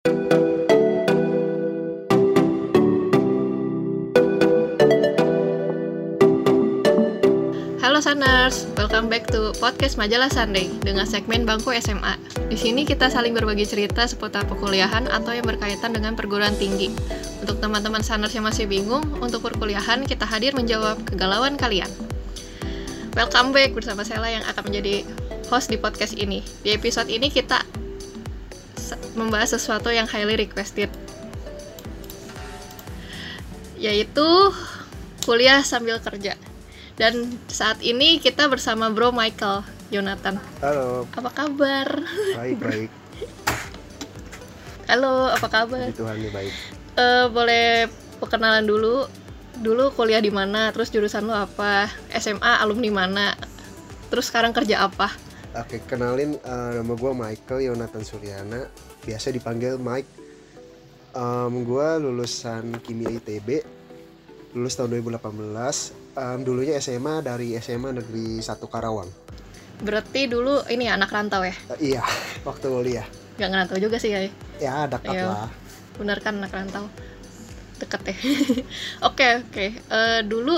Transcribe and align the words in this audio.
Halo 0.00 0.16
Saners, 8.00 8.64
welcome 8.80 9.12
back 9.12 9.28
to 9.28 9.52
podcast 9.60 10.00
Majalah 10.00 10.32
Sunday 10.32 10.72
dengan 10.80 11.04
segmen 11.04 11.44
Bangku 11.44 11.68
SMA. 11.84 12.16
Di 12.48 12.56
sini 12.56 12.88
kita 12.88 13.12
saling 13.12 13.36
berbagi 13.36 13.68
cerita 13.68 14.08
seputar 14.08 14.48
perkuliahan 14.48 15.04
atau 15.04 15.36
yang 15.36 15.44
berkaitan 15.44 15.92
dengan 15.92 16.16
perguruan 16.16 16.56
tinggi. 16.56 16.88
Untuk 17.44 17.60
teman-teman 17.60 18.00
Saners 18.00 18.32
yang 18.32 18.48
masih 18.48 18.64
bingung, 18.64 19.04
untuk 19.20 19.44
perkuliahan 19.44 20.08
kita 20.08 20.24
hadir 20.24 20.56
menjawab 20.56 20.96
kegalauan 21.04 21.60
kalian. 21.60 21.92
Welcome 23.12 23.52
back 23.52 23.76
bersama 23.76 24.00
Sela 24.00 24.32
yang 24.32 24.48
akan 24.48 24.72
menjadi 24.72 25.04
host 25.52 25.68
di 25.68 25.76
podcast 25.76 26.16
ini. 26.16 26.40
Di 26.64 26.72
episode 26.72 27.12
ini 27.12 27.28
kita 27.28 27.60
membahas 29.18 29.58
sesuatu 29.58 29.90
yang 29.90 30.06
highly 30.06 30.38
requested 30.38 30.90
yaitu 33.80 34.28
kuliah 35.24 35.64
sambil 35.64 35.96
kerja. 36.04 36.36
Dan 37.00 37.32
saat 37.48 37.80
ini 37.80 38.20
kita 38.20 38.44
bersama 38.52 38.92
Bro 38.92 39.16
Michael 39.16 39.64
Jonathan. 39.88 40.36
Halo. 40.60 41.08
Apa 41.16 41.30
kabar? 41.32 41.88
Baik 42.36 42.60
baik. 42.60 42.90
Halo, 44.84 45.32
apa 45.32 45.48
kabar? 45.48 45.88
Puji 45.88 45.96
Tuhan 45.96 46.16
nih 46.20 46.28
baik. 46.28 46.52
Uh, 47.00 47.26
boleh 47.32 47.88
perkenalan 48.20 48.68
dulu. 48.68 49.08
Dulu 49.60 49.96
kuliah 49.96 50.20
di 50.20 50.28
mana? 50.28 50.68
Terus 50.76 50.92
jurusan 50.92 51.24
lo 51.24 51.32
apa? 51.32 51.88
SMA 52.12 52.60
alumni 52.60 52.92
mana? 52.92 53.32
Terus 54.12 54.28
sekarang 54.28 54.52
kerja 54.52 54.84
apa? 54.84 55.08
Oke, 55.56 55.80
kenalin 55.88 56.36
uh, 56.44 56.76
nama 56.76 56.92
gue 56.92 57.12
Michael 57.16 57.72
Yonatan 57.72 58.04
Suryana. 58.04 58.68
Biasa 59.00 59.32
dipanggil 59.32 59.76
Mike. 59.76 60.08
Um, 61.10 61.64
gue 61.64 61.88
lulusan 61.98 62.78
kimia 62.80 63.10
ITB. 63.10 63.64
Lulus 64.50 64.74
tahun 64.74 64.98
2018 64.98 65.30
um, 66.16 66.38
dulunya 66.42 66.74
SMA 66.76 67.22
dari 67.22 67.54
SMA 67.56 67.94
Negeri 67.94 68.38
1 68.38 68.46
Karawang. 68.66 69.06
Berarti 69.80 70.26
dulu 70.26 70.60
ini 70.68 70.86
anak 70.86 71.10
rantau 71.10 71.40
ya? 71.40 71.54
Uh, 71.66 71.78
iya, 71.80 72.02
waktu 72.48 72.66
kuliah. 72.66 73.06
Gak 73.38 73.48
ngerantau 73.48 73.78
juga 73.78 73.96
sih 73.96 74.12
ya? 74.12 74.20
Ya, 74.60 74.84
dekat 74.84 75.16
Iya. 75.16 75.26
lah. 75.26 75.48
Bener 75.96 76.18
kan 76.20 76.36
anak 76.36 76.52
rantau? 76.52 76.86
Deket 77.80 78.12
ya? 78.12 78.16
Oke, 79.08 79.40
oke. 79.40 79.66
Eh, 79.72 80.20
dulu 80.28 80.52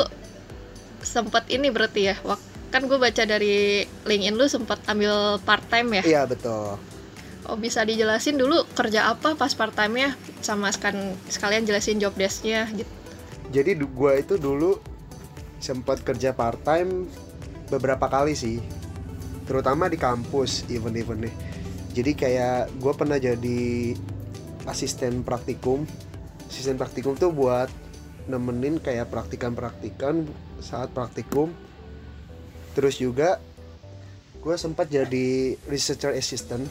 sempat 0.98 1.46
ini 1.46 1.70
berarti 1.70 2.10
ya? 2.10 2.16
Wak- 2.26 2.50
kan 2.72 2.88
gue 2.88 2.96
baca 2.96 3.22
dari 3.22 3.84
LinkedIn 4.02 4.34
lu 4.34 4.48
sempat 4.48 4.80
ambil 4.88 5.38
part 5.38 5.62
time 5.70 6.00
ya? 6.00 6.02
Iya, 6.02 6.22
betul. 6.26 6.80
Oh 7.50 7.58
bisa 7.58 7.82
dijelasin 7.82 8.38
dulu 8.38 8.62
kerja 8.70 9.10
apa 9.10 9.34
pas 9.34 9.50
part 9.58 9.74
time 9.74 9.94
nya 9.98 10.10
sama 10.38 10.70
sekan 10.70 11.18
sekalian 11.26 11.66
jelasin 11.66 11.98
job 11.98 12.14
desk-nya 12.14 12.70
gitu. 12.70 12.90
Jadi 13.50 13.74
gue 13.76 14.12
itu 14.14 14.34
dulu 14.38 14.78
sempat 15.58 16.06
kerja 16.06 16.30
part 16.34 16.62
time 16.62 17.10
beberapa 17.66 18.06
kali 18.06 18.38
sih. 18.38 18.62
Terutama 19.44 19.90
di 19.90 19.98
kampus 19.98 20.64
event-event 20.70 21.26
nih. 21.26 21.34
Jadi 21.92 22.12
kayak 22.14 22.72
gue 22.78 22.92
pernah 22.94 23.18
jadi 23.18 23.92
asisten 24.64 25.26
praktikum. 25.26 25.82
Asisten 26.46 26.78
praktikum 26.78 27.18
tuh 27.18 27.34
buat 27.34 27.68
nemenin 28.30 28.78
kayak 28.78 29.10
praktikan-praktikan 29.10 30.24
saat 30.62 30.94
praktikum. 30.94 31.50
Terus 32.78 33.02
juga 33.02 33.42
gue 34.40 34.54
sempat 34.54 34.88
jadi 34.88 35.58
researcher 35.66 36.14
assistant. 36.14 36.64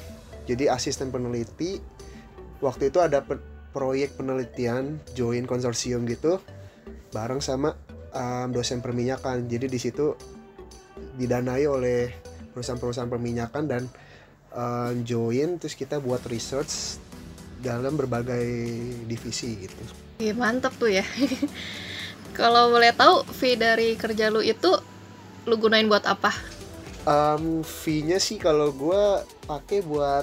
Jadi 0.52 0.68
asisten 0.68 1.16
peneliti. 1.16 1.80
Waktu 2.60 2.92
itu 2.92 3.00
ada 3.00 3.24
pe- 3.24 3.42
proyek 3.72 4.20
penelitian 4.20 5.00
join 5.16 5.48
konsorsium 5.48 6.04
gitu 6.06 6.44
bareng 7.16 7.40
sama 7.40 7.76
um, 8.12 8.52
dosen 8.52 8.84
perminyakan. 8.84 9.48
Jadi 9.48 9.72
di 9.72 9.80
situ 9.80 10.16
didanai 11.16 11.66
oleh 11.67 12.11
perusahaan-perusahaan 12.52 13.08
perminyakan 13.08 13.64
dan 13.67 13.84
um, 14.52 15.04
join 15.08 15.56
terus 15.60 15.76
kita 15.76 16.04
buat 16.04 16.23
research 16.28 17.00
dalam 17.61 17.95
berbagai 17.95 18.48
divisi 19.08 19.67
gitu. 19.67 19.84
Ih, 20.22 20.34
mantep 20.34 20.73
tuh 20.76 20.92
ya. 20.92 21.06
Kalau 22.38 22.72
boleh 22.72 22.95
tahu 22.95 23.28
fee 23.28 23.60
dari 23.60 24.00
kerja 24.00 24.32
lu 24.32 24.40
itu 24.40 24.72
lu 25.45 25.56
gunain 25.60 25.88
buat 25.90 26.06
apa? 26.08 26.32
Um, 27.02 27.66
fee-nya 27.66 28.22
sih 28.22 28.38
kalau 28.38 28.70
gue 28.70 29.26
pakai 29.50 29.82
buat 29.82 30.22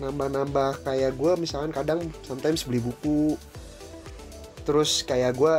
nambah-nambah. 0.00 0.82
Kayak 0.82 1.14
gue 1.20 1.32
misalkan 1.36 1.70
kadang 1.70 2.00
sometimes 2.24 2.64
beli 2.64 2.80
buku. 2.80 3.36
Terus 4.64 5.04
kayak 5.04 5.36
gue 5.36 5.54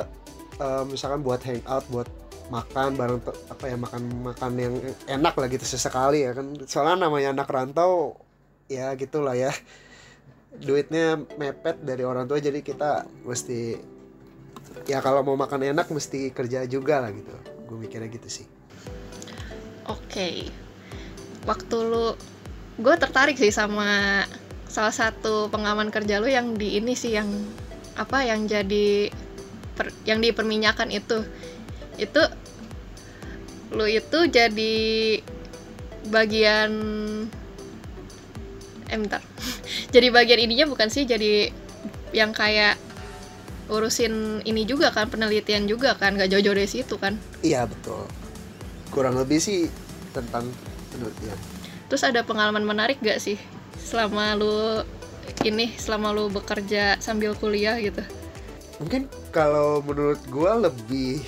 um, 0.57 0.85
misalkan 0.89 1.21
buat 1.21 1.41
hangout 1.45 1.85
buat 1.93 2.09
makan 2.51 2.99
bareng 2.99 3.23
apa 3.47 3.63
ya 3.63 3.79
makan 3.79 4.03
makan 4.27 4.51
yang 4.59 4.75
enak 5.07 5.33
lah 5.39 5.47
gitu 5.47 5.63
sesekali 5.63 6.27
ya 6.27 6.35
kan. 6.35 6.57
Soalnya 6.67 7.07
namanya 7.07 7.31
anak 7.31 7.47
rantau 7.47 8.19
ya 8.67 8.91
gitulah 8.97 9.37
ya. 9.37 9.53
Duitnya 10.51 11.15
mepet 11.39 11.79
dari 11.79 12.03
orang 12.03 12.27
tua 12.27 12.43
jadi 12.43 12.59
kita 12.59 13.07
mesti 13.23 13.79
ya 14.83 14.99
kalau 14.99 15.23
mau 15.23 15.39
makan 15.39 15.71
enak 15.71 15.87
mesti 15.87 16.33
kerja 16.35 16.67
juga 16.67 16.99
lah 16.99 17.15
gitu. 17.15 17.31
Gue 17.69 17.77
mikirnya 17.79 18.11
gitu 18.11 18.27
sih. 18.27 18.47
Oke. 19.87 20.51
Waktu 21.47 21.75
lu 21.87 22.13
gue 22.79 22.95
tertarik 22.95 23.35
sih 23.35 23.51
sama 23.51 24.23
salah 24.71 24.95
satu 24.95 25.51
pengaman 25.51 25.91
kerja 25.91 26.23
lu 26.23 26.31
yang 26.31 26.55
di 26.55 26.79
ini 26.79 26.95
sih 26.95 27.11
yang 27.15 27.27
apa 27.99 28.23
yang 28.23 28.47
jadi 28.47 29.11
per- 29.75 29.95
yang 30.07 30.23
di 30.23 30.31
perminyakan 30.31 30.91
itu. 30.95 31.27
Itu 31.99 32.21
lu 33.75 33.87
itu 33.87 34.19
jadi 34.31 34.75
bagian 36.07 36.71
eh 38.87 38.97
bentar. 38.99 39.23
jadi 39.95 40.07
bagian 40.11 40.39
ininya 40.43 40.67
bukan 40.67 40.87
sih 40.91 41.03
jadi 41.07 41.51
yang 42.11 42.35
kayak 42.35 42.75
urusin 43.71 44.43
ini 44.43 44.67
juga 44.67 44.91
kan 44.91 45.07
penelitian 45.07 45.63
juga 45.63 45.95
kan 45.95 46.19
gak 46.19 46.27
jauh-jauh 46.27 46.59
dari 46.59 46.67
situ 46.67 46.99
kan 46.99 47.15
Iya 47.39 47.63
betul. 47.71 48.03
Kurang 48.91 49.15
lebih 49.15 49.39
sih 49.39 49.71
tentang 50.11 50.51
penelitian. 50.91 51.39
Terus 51.91 52.07
ada 52.07 52.23
pengalaman 52.23 52.63
menarik 52.63 53.03
gak 53.03 53.19
sih 53.19 53.35
selama 53.75 54.39
lu 54.39 54.79
ini 55.43 55.75
selama 55.75 56.15
lu 56.15 56.31
bekerja 56.31 56.95
sambil 57.03 57.35
kuliah 57.35 57.75
gitu? 57.83 57.99
Mungkin 58.79 59.11
kalau 59.35 59.83
menurut 59.83 60.23
gua 60.31 60.55
lebih 60.55 61.19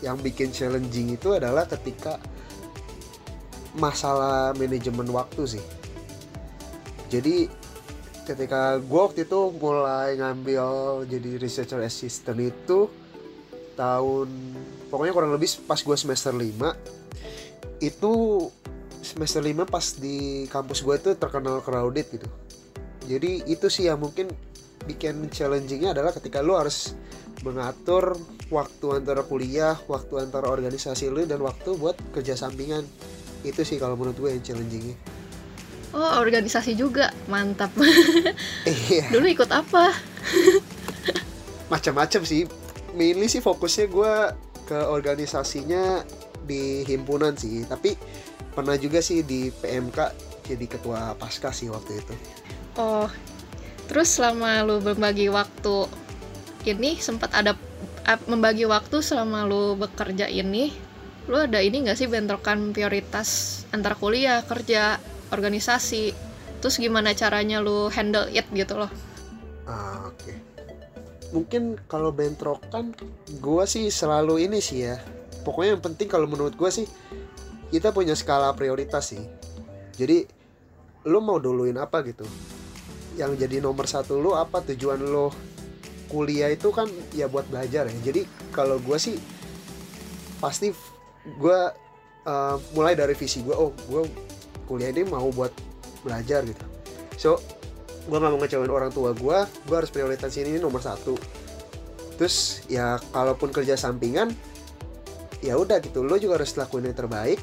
yang 0.00 0.16
bikin 0.16 0.56
challenging 0.56 1.20
itu 1.20 1.36
adalah 1.36 1.68
ketika 1.68 2.16
masalah 3.76 4.56
manajemen 4.56 5.04
waktu 5.12 5.60
sih. 5.60 5.64
Jadi 7.12 7.52
ketika 8.24 8.80
gua 8.88 9.12
waktu 9.12 9.28
itu 9.28 9.52
mulai 9.60 10.16
ngambil 10.16 11.04
jadi 11.04 11.36
researcher 11.36 11.84
assistant 11.84 12.40
itu 12.40 12.88
tahun 13.76 14.32
pokoknya 14.88 15.12
kurang 15.12 15.36
lebih 15.36 15.52
pas 15.68 15.84
gua 15.84 16.00
semester 16.00 16.32
5 16.32 17.84
itu 17.84 18.12
semester 19.06 19.38
5 19.38 19.62
pas 19.70 19.86
di 20.02 20.44
kampus 20.50 20.82
gue 20.82 20.94
itu 20.98 21.10
terkenal 21.14 21.62
crowded 21.62 22.06
gitu 22.10 22.26
jadi 23.06 23.46
itu 23.46 23.70
sih 23.70 23.86
yang 23.86 24.02
mungkin 24.02 24.26
bikin 24.86 25.30
challengingnya 25.30 25.94
adalah 25.94 26.10
ketika 26.14 26.42
lu 26.42 26.58
harus 26.58 26.94
mengatur 27.46 28.18
waktu 28.50 28.86
antara 29.02 29.22
kuliah, 29.22 29.78
waktu 29.86 30.22
antara 30.22 30.50
organisasi 30.50 31.10
lu 31.10 31.22
dan 31.26 31.42
waktu 31.42 31.78
buat 31.78 31.94
kerja 32.14 32.34
sampingan. 32.34 32.82
Itu 33.46 33.62
sih 33.62 33.78
kalau 33.78 33.94
menurut 33.94 34.18
gue 34.18 34.30
yang 34.34 34.42
challengingnya. 34.42 34.96
Oh 35.94 36.18
organisasi 36.18 36.74
juga 36.74 37.14
mantap. 37.30 37.70
Iya, 38.66 39.14
Dulu 39.14 39.26
ikut 39.30 39.50
apa? 39.54 39.94
macam-macam 41.72 42.22
sih. 42.26 42.50
Mainly 42.98 43.30
sih 43.30 43.44
fokusnya 43.44 43.86
gue 43.86 44.14
ke 44.66 44.78
organisasinya 44.82 46.02
di 46.42 46.82
himpunan 46.82 47.38
sih, 47.38 47.62
tapi 47.70 47.94
pernah 48.56 48.80
juga 48.80 49.04
sih 49.04 49.20
di 49.20 49.52
PMK 49.52 49.98
jadi 50.48 50.64
ketua 50.64 51.12
pasca 51.20 51.52
sih 51.52 51.68
waktu 51.68 52.00
itu. 52.00 52.14
Oh 52.80 53.12
terus 53.86 54.18
selama 54.18 54.66
lu 54.66 54.82
berbagi 54.82 55.30
waktu 55.30 55.86
ini 56.66 56.98
sempat 56.98 57.30
ada 57.30 57.54
membagi 58.26 58.66
waktu 58.66 59.02
selama 59.02 59.46
lu 59.46 59.74
bekerja 59.78 60.30
ini, 60.30 60.70
lu 61.26 61.38
ada 61.42 61.58
ini 61.58 61.86
nggak 61.86 61.98
sih 61.98 62.06
bentrokan 62.06 62.70
prioritas 62.70 63.62
antara 63.74 63.98
kuliah, 63.98 64.46
kerja, 64.46 65.02
organisasi? 65.34 66.14
Terus 66.62 66.78
gimana 66.78 67.14
caranya 67.14 67.58
lu 67.58 67.90
handle 67.90 68.30
it 68.30 68.46
gitu 68.54 68.78
loh? 68.78 68.90
Ah, 69.66 70.06
oke. 70.06 70.32
Mungkin 71.34 71.82
kalau 71.90 72.14
bentrokan, 72.14 72.94
gua 73.42 73.66
sih 73.66 73.90
selalu 73.90 74.46
ini 74.46 74.62
sih 74.62 74.86
ya. 74.86 75.02
Pokoknya 75.42 75.78
yang 75.78 75.82
penting 75.82 76.06
kalau 76.06 76.30
menurut 76.30 76.54
gua 76.54 76.70
sih 76.70 76.86
kita 77.70 77.90
punya 77.90 78.14
skala 78.14 78.54
prioritas 78.54 79.14
sih. 79.14 79.22
Jadi 79.96 80.26
lu 81.06 81.22
mau 81.22 81.38
duluin 81.38 81.78
apa 81.78 82.02
gitu? 82.02 82.26
yang 83.16 83.32
jadi 83.34 83.64
nomor 83.64 83.88
satu 83.88 84.20
lo 84.20 84.36
apa? 84.36 84.60
Tujuan 84.62 85.00
lo 85.00 85.32
kuliah 86.06 86.52
itu 86.52 86.70
kan 86.70 86.86
ya 87.16 87.26
buat 87.26 87.48
belajar 87.48 87.88
ya. 87.88 87.98
Jadi 88.12 88.52
kalau 88.52 88.78
gue 88.78 88.96
sih 89.00 89.16
pasti 90.38 90.70
gue 91.26 91.60
uh, 92.28 92.56
mulai 92.76 92.92
dari 92.92 93.16
visi 93.16 93.40
gue 93.42 93.56
oh 93.56 93.72
gue 93.88 94.04
kuliah 94.68 94.92
ini 94.92 95.08
mau 95.08 95.26
buat 95.32 95.50
belajar 96.04 96.44
gitu. 96.44 96.64
So 97.16 97.30
gue 98.06 98.14
gak 98.22 98.30
mau 98.30 98.38
ngecewain 98.38 98.70
orang 98.70 98.94
tua 98.94 99.10
gue 99.16 99.38
gue 99.66 99.76
harus 99.76 99.90
prioritas 99.90 100.36
ini 100.38 100.60
nomor 100.60 100.84
satu. 100.84 101.16
Terus 102.20 102.64
ya 102.70 103.00
kalaupun 103.10 103.50
kerja 103.50 103.74
sampingan 103.74 104.30
ya 105.40 105.56
udah 105.56 105.80
gitu. 105.82 106.04
Lo 106.04 106.20
juga 106.20 106.38
harus 106.38 106.54
lakuin 106.54 106.86
yang 106.86 106.94
terbaik 106.96 107.40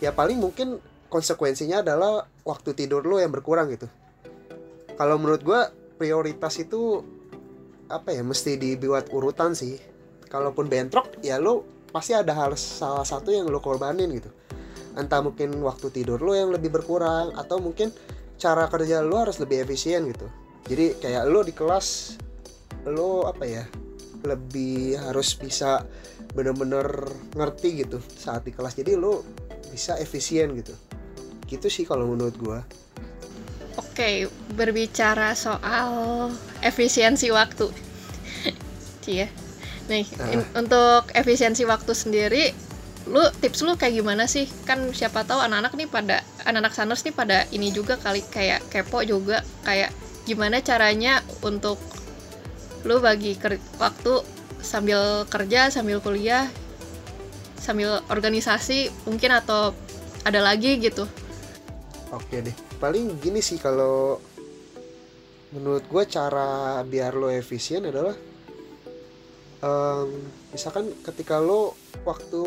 ya 0.00 0.16
paling 0.16 0.40
mungkin 0.40 0.80
konsekuensinya 1.12 1.84
adalah 1.84 2.24
waktu 2.44 2.72
tidur 2.72 3.04
lo 3.04 3.20
yang 3.20 3.30
berkurang 3.30 3.68
gitu. 3.72 3.86
Kalau 4.96 5.16
menurut 5.16 5.42
gue 5.44 5.60
prioritas 6.00 6.56
itu 6.60 7.04
apa 7.90 8.14
ya 8.14 8.22
mesti 8.24 8.56
dibuat 8.56 9.12
urutan 9.12 9.52
sih. 9.52 9.76
Kalaupun 10.30 10.70
bentrok 10.70 11.20
ya 11.20 11.42
lo 11.42 11.66
pasti 11.90 12.14
ada 12.14 12.32
hal 12.32 12.54
salah 12.54 13.04
satu 13.04 13.34
yang 13.34 13.50
lo 13.50 13.58
korbanin 13.58 14.08
gitu. 14.14 14.30
Entah 14.94 15.20
mungkin 15.20 15.54
waktu 15.60 15.90
tidur 15.90 16.22
lo 16.22 16.32
yang 16.32 16.54
lebih 16.54 16.70
berkurang 16.70 17.34
atau 17.34 17.58
mungkin 17.58 17.90
cara 18.40 18.70
kerja 18.70 19.02
lo 19.02 19.20
harus 19.20 19.36
lebih 19.42 19.66
efisien 19.66 20.06
gitu. 20.08 20.30
Jadi 20.70 21.02
kayak 21.02 21.26
lo 21.26 21.42
di 21.42 21.52
kelas 21.52 22.16
lo 22.86 23.26
apa 23.28 23.44
ya 23.44 23.64
lebih 24.24 25.00
harus 25.00 25.34
bisa 25.36 25.84
bener-bener 26.30 26.86
ngerti 27.34 27.82
gitu 27.82 27.98
saat 28.14 28.46
di 28.46 28.54
kelas. 28.54 28.78
Jadi 28.78 28.94
lo 28.94 29.24
bisa 29.70 29.96
efisien 29.98 30.52
gitu 30.58 30.74
gitu 31.50 31.66
sih 31.66 31.82
kalau 31.86 32.06
menurut 32.06 32.36
gue 32.38 32.60
Oke, 33.78 34.26
berbicara 34.58 35.32
soal 35.32 36.28
efisiensi 36.60 37.30
waktu. 37.30 37.70
Cia. 39.00 39.30
Nih, 39.86 40.04
uh. 40.20 40.42
untuk 40.58 41.08
efisiensi 41.14 41.64
waktu 41.64 41.94
sendiri, 41.94 42.44
lu 43.08 43.22
tips 43.40 43.62
lu 43.64 43.78
kayak 43.78 44.02
gimana 44.02 44.26
sih? 44.28 44.50
Kan 44.66 44.92
siapa 44.92 45.22
tahu 45.24 45.40
anak-anak 45.40 45.72
nih 45.78 45.88
pada 45.88 46.20
anak-anak 46.44 46.74
saners 46.76 47.06
nih 47.06 47.14
pada 47.14 47.46
ini 47.54 47.70
juga 47.72 47.96
kali 47.96 48.20
kayak 48.26 48.68
kepo 48.68 49.00
juga 49.06 49.40
kayak 49.64 49.94
gimana 50.28 50.60
caranya 50.60 51.24
untuk 51.40 51.80
lu 52.84 53.00
bagi 53.00 53.36
waktu 53.80 54.24
sambil 54.60 55.24
kerja 55.28 55.72
sambil 55.72 56.00
kuliah 56.04 56.48
sambil 57.70 58.02
organisasi 58.10 58.90
mungkin 59.06 59.30
atau 59.30 59.70
ada 60.26 60.42
lagi 60.42 60.82
gitu. 60.82 61.06
Oke 62.10 62.42
deh. 62.42 62.56
Paling 62.82 63.22
gini 63.22 63.38
sih 63.38 63.62
kalau 63.62 64.18
menurut 65.54 65.86
gue 65.86 66.02
cara 66.10 66.82
biar 66.82 67.14
lo 67.14 67.30
efisien 67.30 67.86
adalah 67.86 68.18
um, 69.62 70.10
misalkan 70.50 70.90
ketika 71.06 71.38
lo 71.38 71.78
waktu 72.02 72.42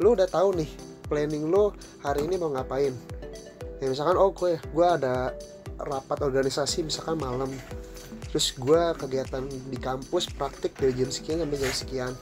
lo 0.00 0.08
udah 0.16 0.28
tahu 0.28 0.56
nih 0.56 0.70
planning 1.04 1.52
lo 1.52 1.76
hari 2.00 2.24
ini 2.24 2.40
mau 2.40 2.48
ngapain. 2.48 2.96
Ya 3.84 3.92
misalkan 3.92 4.16
oh 4.16 4.32
gue 4.32 4.56
gue 4.56 4.86
ada 4.88 5.36
rapat 5.76 6.24
organisasi 6.24 6.88
misalkan 6.88 7.20
malam. 7.20 7.52
Terus 8.32 8.56
gue 8.56 8.82
kegiatan 8.96 9.44
di 9.46 9.76
kampus 9.76 10.32
praktik 10.32 10.72
dari 10.80 10.96
jam 10.96 11.12
sekian 11.12 11.44
sampai 11.44 11.60
jam 11.60 11.74
sekian 11.76 12.12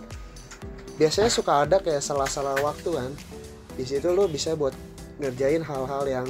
biasanya 1.02 1.34
suka 1.34 1.66
ada 1.66 1.82
kayak 1.82 1.98
salah-salah 1.98 2.62
waktu 2.62 2.94
kan. 2.94 3.10
Di 3.74 3.82
situ 3.82 4.06
lo 4.14 4.30
bisa 4.30 4.54
buat 4.54 4.70
ngerjain 5.18 5.66
hal-hal 5.66 6.06
yang 6.06 6.28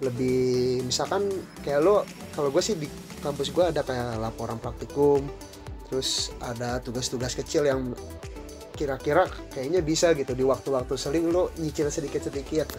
lebih 0.00 0.80
misalkan 0.88 1.28
kayak 1.60 1.84
lo 1.84 2.08
kalau 2.32 2.48
gue 2.48 2.64
sih 2.64 2.72
di 2.76 2.88
kampus 3.20 3.52
gue 3.52 3.64
ada 3.64 3.84
kayak 3.84 4.16
laporan 4.20 4.56
praktikum 4.60 5.24
terus 5.88 6.32
ada 6.40 6.80
tugas-tugas 6.80 7.32
kecil 7.36 7.64
yang 7.68 7.92
kira-kira 8.76 9.24
kayaknya 9.52 9.80
bisa 9.80 10.12
gitu 10.12 10.32
di 10.32 10.44
waktu-waktu 10.44 10.96
seling 10.96 11.28
lo 11.28 11.52
nyicil 11.60 11.92
sedikit-sedikit. 11.92 12.72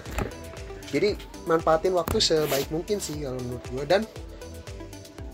Jadi 0.90 1.14
manfaatin 1.46 1.94
waktu 1.94 2.18
sebaik 2.18 2.74
mungkin 2.74 2.98
sih 2.98 3.22
kalau 3.22 3.38
menurut 3.38 3.66
gue 3.70 3.86
dan 3.86 4.02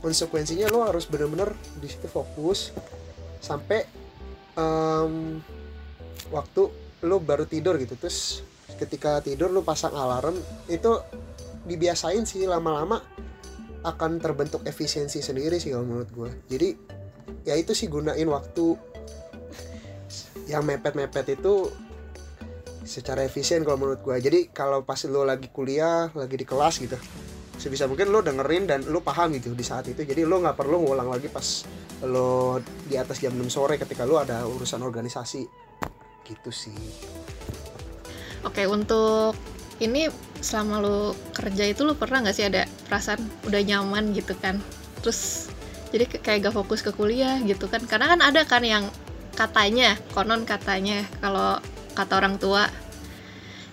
konsekuensinya 0.03 0.67
lo 0.67 0.83
harus 0.83 1.07
bener-bener 1.07 1.55
di 1.79 1.87
situ 1.87 2.11
fokus 2.11 2.75
sampai 3.39 4.02
um, 4.57 5.39
waktu 6.33 6.61
lo 7.03 7.19
baru 7.19 7.45
tidur 7.45 7.75
gitu 7.77 7.99
terus 7.99 8.41
ketika 8.79 9.19
tidur 9.21 9.51
lo 9.51 9.61
pasang 9.61 9.93
alarm 9.93 10.35
itu 10.71 10.99
dibiasain 11.63 12.23
sih 12.25 12.47
lama-lama 12.47 12.99
akan 13.83 14.19
terbentuk 14.23 14.63
efisiensi 14.63 15.19
sendiri 15.19 15.59
sih 15.59 15.75
kalau 15.75 15.83
menurut 15.83 16.09
gue 16.11 16.31
jadi 16.47 16.69
ya 17.43 17.55
itu 17.59 17.75
sih 17.75 17.91
gunain 17.91 18.27
waktu 18.31 18.79
yang 20.47 20.63
mepet-mepet 20.63 21.39
itu 21.39 21.71
secara 22.83 23.23
efisien 23.23 23.63
kalau 23.63 23.79
menurut 23.79 23.99
gue 24.03 24.15
jadi 24.19 24.39
kalau 24.51 24.83
pas 24.83 24.99
lo 25.07 25.23
lagi 25.23 25.47
kuliah 25.51 26.11
lagi 26.15 26.35
di 26.35 26.43
kelas 26.47 26.83
gitu 26.83 26.99
sebisa 27.63 27.87
mungkin 27.87 28.11
lo 28.11 28.19
dengerin 28.19 28.67
dan 28.67 28.83
lo 28.91 28.99
paham 28.99 29.31
gitu 29.39 29.55
di 29.55 29.63
saat 29.63 29.87
itu. 29.87 30.03
Jadi 30.03 30.27
lo 30.27 30.43
nggak 30.43 30.59
perlu 30.59 30.83
ngulang 30.83 31.07
lagi 31.07 31.31
pas 31.31 31.63
lo 32.03 32.59
di 32.59 32.99
atas 32.99 33.23
jam 33.23 33.31
6 33.31 33.47
sore 33.47 33.79
ketika 33.79 34.03
lo 34.03 34.19
ada 34.19 34.43
urusan 34.43 34.83
organisasi. 34.83 35.47
Gitu 36.27 36.51
sih. 36.51 36.75
Oke 38.43 38.67
untuk 38.67 39.39
ini 39.79 40.11
selama 40.43 40.83
lo 40.83 41.15
kerja 41.31 41.63
itu 41.63 41.87
lo 41.87 41.95
pernah 41.95 42.19
nggak 42.27 42.35
sih 42.35 42.51
ada 42.51 42.67
perasaan 42.91 43.23
udah 43.47 43.61
nyaman 43.63 44.11
gitu 44.11 44.35
kan? 44.35 44.59
Terus 44.99 45.47
jadi 45.95 46.09
kayak 46.09 46.49
gak 46.49 46.55
fokus 46.57 46.83
ke 46.83 46.91
kuliah 46.91 47.39
gitu 47.47 47.71
kan? 47.71 47.79
Karena 47.87 48.11
kan 48.11 48.19
ada 48.19 48.43
kan 48.43 48.65
yang 48.65 48.91
katanya 49.37 49.95
konon 50.11 50.43
katanya 50.43 51.05
kalau 51.21 51.61
kata 51.93 52.13
orang 52.17 52.41
tua 52.41 52.65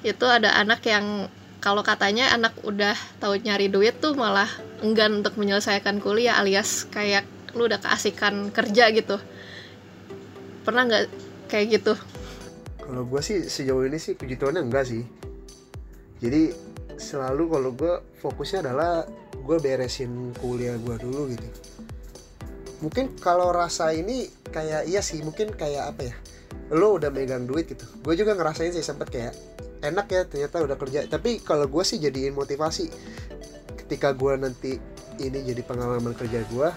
itu 0.05 0.25
ada 0.29 0.57
anak 0.57 0.85
yang 0.85 1.29
kalau 1.61 1.85
katanya 1.85 2.33
anak 2.33 2.57
udah 2.65 2.97
tahu 3.21 3.37
nyari 3.37 3.69
duit 3.69 4.01
tuh 4.01 4.17
malah 4.17 4.49
enggan 4.81 5.21
untuk 5.21 5.37
menyelesaikan 5.37 6.01
kuliah 6.01 6.41
alias 6.41 6.89
kayak 6.89 7.29
lu 7.53 7.69
udah 7.69 7.77
keasikan 7.77 8.49
kerja 8.49 8.89
gitu. 8.97 9.21
Pernah 10.65 10.89
nggak 10.89 11.05
kayak 11.53 11.67
gitu? 11.81 11.95
Kalau 12.81 13.05
gue 13.05 13.21
sih 13.21 13.45
sejauh 13.45 13.85
ini 13.85 14.01
sih 14.01 14.17
puji 14.17 14.41
Tuhan 14.41 14.57
enggak 14.57 14.89
sih. 14.89 15.05
Jadi 16.25 16.53
selalu 16.97 17.45
kalau 17.53 17.71
gue 17.77 17.93
fokusnya 18.25 18.65
adalah 18.65 19.05
gue 19.37 19.57
beresin 19.61 20.33
kuliah 20.41 20.81
gue 20.81 20.97
dulu 20.97 21.29
gitu. 21.29 21.49
Mungkin 22.81 23.21
kalau 23.21 23.53
rasa 23.53 23.93
ini 23.93 24.33
kayak 24.49 24.89
iya 24.89 25.05
sih 25.05 25.21
mungkin 25.21 25.53
kayak 25.53 25.93
apa 25.93 26.03
ya? 26.09 26.17
Lo 26.73 26.97
udah 26.97 27.13
megang 27.13 27.45
duit 27.45 27.69
gitu. 27.69 27.85
Gue 28.01 28.17
juga 28.17 28.33
ngerasain 28.33 28.73
sih 28.73 28.81
sempet 28.81 29.13
kayak 29.13 29.35
enak 29.81 30.07
ya 30.09 30.23
ternyata 30.29 30.63
udah 30.65 30.77
kerja. 30.77 31.09
Tapi 31.09 31.41
kalau 31.41 31.67
gue 31.67 31.85
sih 31.85 31.99
jadiin 32.01 32.37
motivasi. 32.37 32.89
Ketika 33.85 34.15
gue 34.15 34.33
nanti 34.39 34.79
ini 35.21 35.39
jadi 35.45 35.63
pengalaman 35.67 36.15
kerja 36.17 36.47
gue 36.49 36.69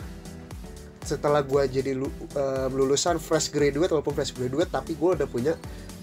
setelah 1.04 1.44
gue 1.44 1.64
jadi 1.68 2.00
uh, 2.00 2.72
lulusan 2.72 3.20
fresh 3.20 3.52
graduate 3.52 3.92
walaupun 3.92 4.16
fresh 4.16 4.32
graduate 4.32 4.72
tapi 4.72 4.96
gue 4.96 5.20
udah 5.20 5.28
punya 5.28 5.54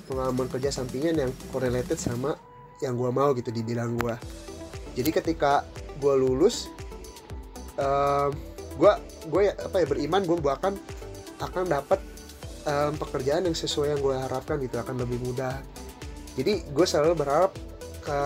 pengalaman 0.05 0.45
kerja 0.53 0.69
sampingan 0.69 1.17
yang 1.17 1.33
correlated 1.49 1.97
sama 1.97 2.37
yang 2.85 3.01
gue 3.01 3.09
mau 3.09 3.33
gitu 3.33 3.49
di 3.49 3.65
bidang 3.65 3.97
gue 3.97 4.15
jadi 4.93 5.11
ketika 5.11 5.65
gue 6.01 6.15
lulus 6.21 6.69
gue 8.77 8.93
uh, 8.93 9.01
gue 9.25 9.43
apa 9.57 9.77
ya 9.81 9.87
beriman 9.89 10.21
gue 10.29 10.37
akan 10.37 10.77
akan 11.41 11.65
dapat 11.65 12.01
um, 12.69 12.93
pekerjaan 13.01 13.49
yang 13.49 13.57
sesuai 13.57 13.97
yang 13.97 14.01
gue 14.05 14.17
harapkan 14.17 14.61
gitu 14.61 14.77
akan 14.77 15.01
lebih 15.01 15.17
mudah 15.25 15.65
jadi 16.39 16.63
gue 16.63 16.87
selalu 16.87 17.15
berharap 17.19 17.53
ke 18.01 18.19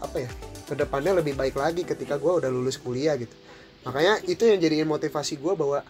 apa 0.00 0.16
ya 0.16 0.30
ke 0.70 0.74
depannya 0.78 1.18
lebih 1.18 1.34
baik 1.34 1.58
lagi 1.58 1.82
ketika 1.82 2.14
gue 2.14 2.30
udah 2.30 2.46
lulus 2.46 2.78
kuliah 2.78 3.18
gitu. 3.18 3.34
Makanya 3.82 4.22
itu 4.30 4.46
yang 4.46 4.62
jadiin 4.62 4.86
motivasi 4.86 5.42
gue 5.42 5.52
bahwa 5.58 5.82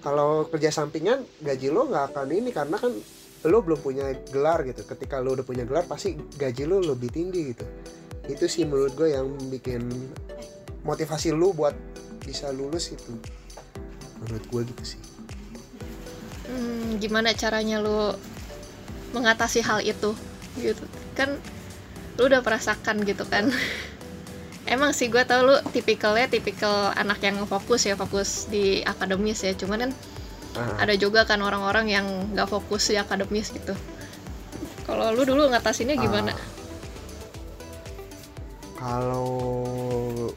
kalau 0.00 0.48
kerja 0.48 0.72
sampingan 0.72 1.20
gaji 1.44 1.68
lo 1.68 1.84
nggak 1.84 2.14
akan 2.14 2.32
ini 2.32 2.50
karena 2.54 2.80
kan 2.80 2.96
lo 3.44 3.58
belum 3.60 3.84
punya 3.84 4.08
gelar 4.32 4.64
gitu. 4.64 4.88
Ketika 4.88 5.20
lo 5.20 5.36
udah 5.36 5.44
punya 5.44 5.68
gelar 5.68 5.84
pasti 5.84 6.16
gaji 6.16 6.64
lo 6.64 6.80
lebih 6.80 7.12
tinggi 7.12 7.52
gitu. 7.52 7.64
Itu 8.24 8.48
sih 8.48 8.64
menurut 8.64 8.96
gue 8.96 9.12
yang 9.12 9.36
bikin 9.52 9.84
motivasi 10.80 11.36
lo 11.36 11.52
buat 11.52 11.76
bisa 12.24 12.48
lulus 12.56 12.96
itu. 12.96 13.12
Menurut 14.24 14.44
gue 14.48 14.62
gitu 14.72 14.96
sih. 14.96 15.00
Hmm, 16.48 16.96
gimana 16.96 17.36
caranya 17.36 17.84
lo 17.84 18.16
mengatasi 19.12 19.60
hal 19.60 19.84
itu 19.84 20.16
gitu. 20.58 20.84
Kan 21.14 21.38
lu 22.16 22.28
udah 22.28 22.40
merasakan 22.40 23.04
gitu 23.04 23.24
kan. 23.28 23.52
Emang 24.74 24.90
sih 24.90 25.06
gue 25.06 25.22
tau 25.22 25.46
lu 25.46 25.54
tipikalnya 25.70 26.26
tipikal 26.26 26.90
anak 26.98 27.22
yang 27.22 27.38
fokus 27.46 27.86
ya 27.86 27.94
fokus 27.94 28.50
di 28.50 28.82
akademis 28.82 29.46
ya. 29.46 29.54
Cuman 29.54 29.88
kan 29.88 29.92
uh. 30.58 30.82
ada 30.82 30.94
juga 30.98 31.22
kan 31.22 31.38
orang-orang 31.38 31.86
yang 31.86 32.06
nggak 32.34 32.50
fokus 32.50 32.90
di 32.90 32.98
akademis 32.98 33.54
gitu. 33.54 33.76
Kalau 34.86 35.14
lu 35.14 35.22
dulu 35.22 35.46
ngatasinnya 35.50 35.94
gimana? 35.98 36.34
Uh. 36.34 36.54
kalau 38.76 39.30
kalau 40.06 40.30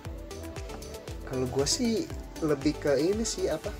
kalau 1.29 1.45
gue 1.45 1.67
sih 1.69 2.09
lebih 2.41 2.77
ke 2.77 2.97
ini 2.97 3.25
sih 3.25 3.49
apa? 3.49 3.73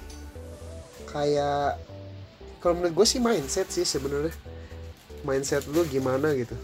Kayak 1.10 1.82
kalau 2.60 2.76
menurut 2.78 2.94
gue 3.02 3.08
sih 3.08 3.22
mindset 3.24 3.72
sih 3.72 3.88
sebenarnya 3.88 4.36
mindset 5.24 5.66
lu 5.70 5.84
gimana 5.88 6.32
gitu. 6.36 6.56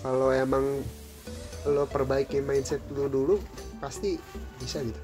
Kalau 0.00 0.32
emang 0.32 0.82
lo 1.68 1.84
perbaiki 1.84 2.40
mindset 2.40 2.80
lu 2.92 3.10
dulu 3.10 3.36
pasti 3.78 4.16
bisa 4.60 4.80
gitu. 4.80 5.00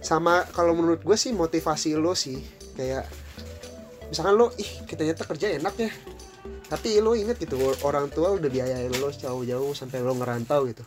Sama 0.00 0.46
kalau 0.54 0.72
menurut 0.72 1.02
gue 1.02 1.16
sih 1.18 1.34
motivasi 1.34 1.98
lo 1.98 2.16
sih 2.16 2.38
kayak 2.78 3.04
misalkan 4.08 4.34
lo 4.38 4.54
ih 4.56 4.70
kita 4.86 5.02
nyata 5.04 5.24
kerja 5.26 5.46
enak 5.58 5.74
ya. 5.76 5.90
Tapi 6.70 7.02
lo 7.02 7.18
inget 7.18 7.36
gitu 7.42 7.58
orang 7.82 8.06
tua 8.14 8.30
udah 8.38 8.46
biayain 8.46 8.94
lo 8.94 9.10
jauh-jauh 9.10 9.74
sampai 9.74 10.00
lo 10.00 10.14
ngerantau 10.14 10.70
gitu. 10.70 10.86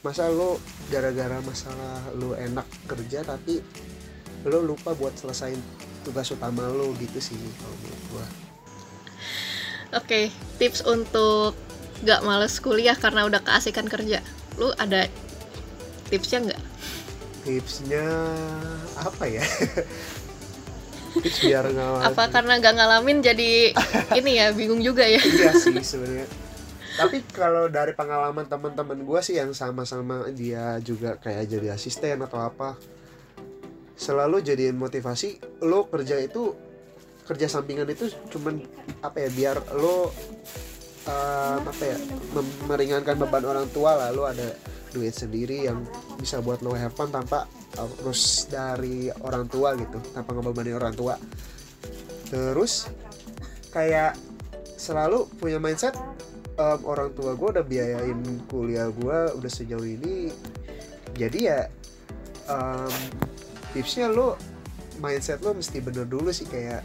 Masa 0.00 0.30
lo 0.32 0.56
gara-gara 0.88 1.42
masalah 1.44 2.00
lo 2.16 2.32
enak 2.32 2.64
kerja 2.88 3.26
tapi 3.26 3.60
lo 4.48 4.62
lupa 4.62 4.94
buat 4.94 5.12
selesain 5.18 5.58
tugas 6.06 6.30
utama 6.32 6.64
lo 6.70 6.94
gitu 6.96 7.20
sih 7.20 7.36
kalau 7.36 7.76
menurut 7.82 8.02
gua 8.14 8.26
Oke, 9.96 10.28
tips 10.60 10.84
untuk 10.84 11.56
gak 12.04 12.22
males 12.26 12.60
kuliah 12.60 12.94
karena 12.94 13.24
udah 13.24 13.40
keasikan 13.40 13.88
kerja. 13.88 14.20
Lu 14.60 14.72
ada 14.76 15.08
tipsnya 16.12 16.44
nggak? 16.44 16.62
tipsnya 17.48 18.04
apa 19.00 19.24
ya 19.24 19.40
tips 21.24 21.40
biar 21.40 21.64
nggak 21.72 22.12
Apa 22.12 22.28
karena 22.28 22.60
gak 22.60 22.76
ngalamin 22.76 23.24
jadi 23.24 23.72
ini 24.20 24.36
ya 24.36 24.52
bingung 24.52 24.84
juga 24.84 25.08
ya? 25.08 25.16
iya 25.16 25.56
sih 25.56 25.80
sebenarnya 25.96 26.28
tapi 27.00 27.24
kalau 27.30 27.70
dari 27.72 27.96
pengalaman 27.96 28.44
teman-teman 28.44 29.00
gue 29.00 29.20
sih 29.24 29.40
yang 29.40 29.54
sama-sama 29.56 30.28
dia 30.34 30.76
juga 30.84 31.16
kayak 31.16 31.48
jadi 31.48 31.72
asisten 31.72 32.20
atau 32.20 32.42
apa 32.42 32.76
selalu 33.96 34.44
jadiin 34.44 34.76
motivasi 34.76 35.62
lo 35.64 35.88
kerja 35.88 36.20
itu 36.20 36.52
kerja 37.28 37.46
sampingan 37.46 37.84
itu 37.92 38.08
cuman 38.32 38.64
apa 39.04 39.28
ya 39.28 39.28
biar 39.28 39.56
lo 39.76 40.08
um, 41.04 41.60
apa 41.68 41.84
ya 41.84 41.96
meringankan 42.64 43.20
beban 43.20 43.44
orang 43.44 43.68
tua 43.68 44.00
lah 44.00 44.08
lo 44.16 44.24
ada 44.24 44.56
duit 44.88 45.12
sendiri 45.12 45.68
yang 45.68 45.84
bisa 46.16 46.40
buat 46.40 46.64
lo 46.64 46.72
have 46.72 46.96
fun 46.96 47.12
tanpa 47.12 47.44
harus 47.76 48.48
dari 48.48 49.12
orang 49.20 49.44
tua 49.46 49.76
gitu 49.76 50.00
tanpa 50.16 50.32
ngebebani 50.32 50.72
orang 50.72 50.94
tua. 50.96 51.14
Terus 52.32 52.88
kayak 53.68 54.16
selalu 54.80 55.28
punya 55.36 55.60
mindset 55.60 55.92
em, 56.56 56.80
orang 56.88 57.12
tua 57.12 57.36
gue 57.36 57.48
udah 57.58 57.64
biayain 57.66 58.20
kuliah 58.48 58.88
gue 58.88 59.18
udah 59.36 59.50
sejauh 59.50 59.84
ini 59.84 60.32
jadi 61.18 61.38
ya 61.38 61.60
em, 62.48 62.92
tipsnya 63.76 64.08
lo 64.08 64.38
mindset 65.02 65.42
lo 65.42 65.52
mesti 65.52 65.82
bener 65.82 66.06
dulu 66.06 66.30
sih 66.30 66.46
kayak 66.46 66.80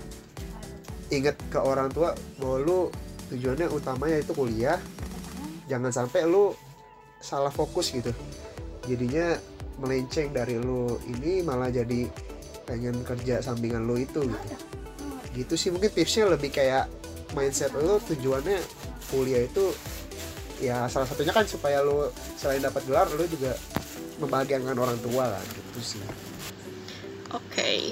inget 1.20 1.38
ke 1.52 1.60
orang 1.62 1.94
tua 1.94 2.18
bahwa 2.42 2.58
lo 2.62 2.80
tujuannya 3.30 3.68
utamanya 3.70 4.18
itu 4.22 4.32
kuliah. 4.34 4.80
Jangan 5.70 5.92
sampai 5.94 6.26
lo 6.26 6.58
salah 7.22 7.54
fokus 7.54 7.94
gitu. 7.94 8.12
Jadinya 8.84 9.38
melenceng 9.80 10.36
dari 10.36 10.60
lo 10.60 11.02
ini 11.10 11.42
malah 11.42 11.72
jadi 11.72 12.06
pengen 12.64 13.04
kerja 13.04 13.42
sampingan 13.42 13.86
lo 13.86 13.96
itu 13.98 14.26
gitu. 14.26 14.56
Gitu 15.34 15.54
sih 15.58 15.70
mungkin 15.74 15.90
tipsnya 15.90 16.30
lebih 16.30 16.54
kayak 16.54 16.90
mindset 17.34 17.74
lo 17.74 17.98
tujuannya 18.04 18.60
kuliah 19.10 19.46
itu 19.46 19.74
ya 20.62 20.86
salah 20.88 21.10
satunya 21.10 21.34
kan 21.34 21.44
supaya 21.44 21.82
lo 21.82 22.14
selain 22.38 22.62
dapat 22.62 22.86
gelar 22.86 23.10
lo 23.10 23.26
juga 23.26 23.58
membahagiakan 24.22 24.78
orang 24.78 25.00
tua 25.02 25.32
lah 25.34 25.44
gitu 25.52 25.98
sih. 25.98 26.04
Oke. 27.34 27.92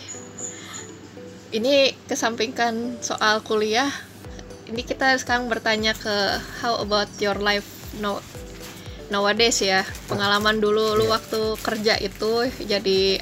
Ini 1.51 1.91
kesampingkan 2.07 3.03
soal 3.03 3.43
kuliah. 3.43 3.91
Ini 4.71 4.87
kita 4.87 5.19
sekarang 5.19 5.51
bertanya 5.51 5.91
ke 5.91 6.39
how 6.63 6.79
about 6.79 7.11
your 7.19 7.35
life 7.35 7.67
now 7.99 8.23
nowadays 9.11 9.59
ya. 9.59 9.83
Pengalaman 10.07 10.63
dulu 10.63 10.95
lu 10.95 11.05
Iya. 11.05 11.11
waktu 11.11 11.41
kerja 11.59 11.93
itu 11.99 12.31
jadi 12.63 13.19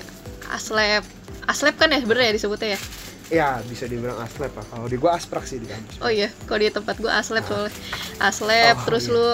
aslep. 0.48 1.02
Aslep 1.50 1.76
kan 1.76 1.90
ya 1.90 2.00
sebenarnya 2.00 2.38
disebutnya 2.38 2.78
ya? 2.78 2.82
ya 3.30 3.62
bisa 3.62 3.86
dibilang 3.86 4.18
aslep 4.26 4.50
lah 4.50 4.66
kalau 4.74 4.90
di 4.90 4.98
gua 4.98 5.14
asprak 5.14 5.46
sih 5.46 5.62
di 5.62 5.70
kampus 5.70 6.02
Oh 6.02 6.10
iya, 6.10 6.34
kalau 6.50 6.66
di 6.66 6.74
tempat 6.74 6.98
gua 6.98 7.22
aslep 7.22 7.46
soalnya. 7.46 7.70
Aslep 8.18 8.74
Oh, 8.74 8.86
terus 8.90 9.06
iya. 9.06 9.14
lu 9.14 9.28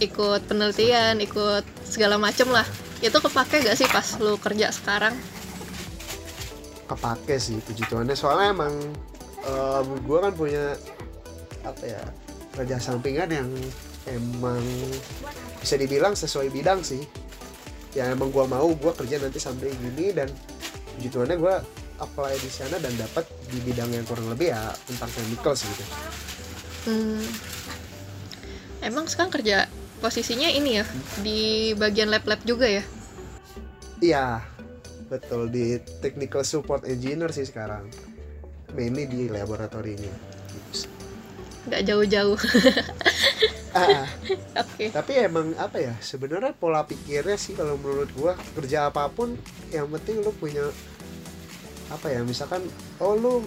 ikut 0.00 0.40
penelitian, 0.48 1.20
ikut 1.20 1.64
segala 1.84 2.16
macem 2.16 2.48
lah. 2.48 2.64
Itu 3.04 3.20
kepake 3.20 3.60
gak 3.60 3.76
sih 3.76 3.84
pas 3.92 4.04
lu 4.20 4.40
kerja 4.40 4.72
sekarang? 4.72 5.12
Kepake 6.92 7.36
sih 7.40 7.58
puji 7.64 7.84
Tuhannya 7.88 8.16
soalnya 8.16 8.52
emang 8.52 8.74
em, 9.44 9.88
gua 10.04 10.28
kan 10.28 10.32
punya 10.36 10.76
apa 11.62 11.84
ya 11.86 12.02
kerja 12.52 12.76
sampingan 12.76 13.30
yang 13.32 13.48
emang 14.10 14.60
bisa 15.62 15.78
dibilang 15.78 16.12
sesuai 16.12 16.52
bidang 16.52 16.82
sih. 16.84 17.02
Ya 17.92 18.08
emang 18.08 18.32
gua 18.32 18.48
mau 18.48 18.72
gua 18.76 18.92
kerja 18.96 19.20
nanti 19.20 19.40
sampai 19.40 19.72
gini 19.72 20.12
dan 20.12 20.28
puji 20.96 21.08
Tuhannya 21.08 21.36
gua 21.40 21.60
apply 22.02 22.34
di 22.40 22.50
sana 22.50 22.76
dan 22.82 22.92
dapat 22.98 23.24
di 23.48 23.62
bidang 23.62 23.88
yang 23.94 24.04
kurang 24.08 24.26
lebih 24.32 24.52
ya 24.52 24.72
tentang 24.88 25.10
chemical 25.12 25.54
sih 25.54 25.70
gitu. 25.70 25.84
Hmm. 26.88 27.24
Emang 28.82 29.06
sekarang 29.06 29.30
kerja 29.30 29.70
posisinya 30.02 30.50
ini 30.50 30.82
ya 30.82 30.84
di 31.22 31.40
bagian 31.78 32.10
lab-lab 32.10 32.42
juga 32.42 32.66
ya? 32.66 32.82
iya 34.02 34.42
betul 35.12 35.52
di 35.52 35.76
technical 36.00 36.40
support 36.40 36.88
engineer 36.88 37.28
sih 37.28 37.44
sekarang 37.44 37.84
mainly 38.72 39.04
di 39.04 39.28
laboratorinya. 39.28 40.08
Nggak 41.68 41.82
jauh-jauh. 41.84 42.38
Ah, 43.72 44.04
Oke. 44.60 44.92
tapi 44.92 45.16
emang 45.16 45.56
apa 45.56 45.80
ya 45.80 45.96
sebenarnya 46.00 46.52
pola 46.52 46.84
pikirnya 46.84 47.40
sih 47.40 47.56
kalau 47.56 47.80
menurut 47.80 48.12
gua 48.12 48.36
kerja 48.52 48.92
apa 48.92 49.08
pun 49.08 49.32
yang 49.72 49.88
penting 49.88 50.20
lu 50.20 50.28
punya 50.36 50.68
apa 51.88 52.12
ya 52.12 52.20
misalkan 52.20 52.60
oh 53.00 53.16
lu 53.16 53.44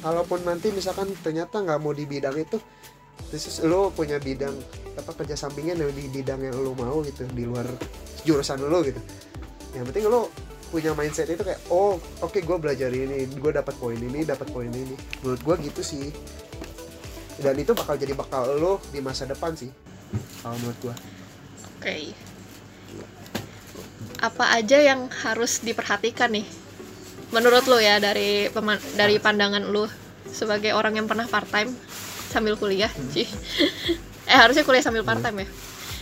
kalaupun 0.00 0.48
nanti 0.48 0.72
misalkan 0.72 1.12
ternyata 1.20 1.60
nggak 1.60 1.76
mau 1.76 1.92
di 1.92 2.08
bidang 2.08 2.36
itu 2.40 2.56
terus 3.28 3.60
lu 3.68 3.92
punya 3.92 4.16
bidang 4.16 4.56
apa 4.96 5.12
kerja 5.12 5.36
sampingan 5.36 5.76
yang 5.76 5.92
di 5.92 6.08
bidang 6.08 6.40
yang 6.40 6.56
lu 6.56 6.72
mau 6.72 7.04
gitu 7.04 7.28
di 7.36 7.44
luar 7.44 7.68
jurusan 8.24 8.64
lu 8.64 8.80
gitu 8.80 9.00
yang 9.76 9.84
penting 9.92 10.08
lu 10.08 10.24
punya 10.76 10.92
mindset 10.92 11.32
itu 11.32 11.40
kayak 11.40 11.56
oh 11.72 11.96
oke 12.20 12.36
gua 12.44 12.60
belajar 12.60 12.92
ini 12.92 13.24
gue 13.24 13.52
dapat 13.56 13.72
poin 13.80 13.96
ini 13.96 14.28
dapat 14.28 14.44
poin 14.52 14.68
ini 14.68 14.92
menurut 15.24 15.40
gua 15.40 15.56
gitu 15.56 15.80
sih 15.80 16.12
dan 17.40 17.56
itu 17.56 17.72
bakal 17.72 17.96
jadi 17.96 18.12
bakal 18.12 18.44
lo 18.60 18.76
di 18.92 19.00
masa 19.00 19.24
depan 19.24 19.56
sih 19.56 19.72
kalau 20.44 20.60
menurut 20.60 20.80
gua 20.84 20.94
Oke. 21.86 22.10
Apa 24.18 24.58
aja 24.58 24.80
yang 24.80 25.12
harus 25.22 25.60
diperhatikan 25.60 26.34
nih? 26.34 26.42
Menurut 27.30 27.68
lu 27.68 27.78
ya 27.78 28.00
dari 28.00 28.48
dari 28.96 29.22
pandangan 29.22 29.62
lu 29.70 29.86
sebagai 30.26 30.74
orang 30.74 30.98
yang 30.98 31.06
pernah 31.06 31.28
part 31.28 31.46
time 31.46 31.70
sambil 32.32 32.58
kuliah, 32.58 32.90
Cih. 33.14 33.28
eh 34.30 34.34
harusnya 34.34 34.66
kuliah 34.66 34.82
sambil 34.82 35.06
part 35.06 35.20
time 35.22 35.44
ya? 35.44 35.48